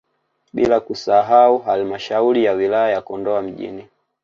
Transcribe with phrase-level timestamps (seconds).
[0.53, 3.87] Bila kusahau halmashauri ya wilaya ya Kondoa mjini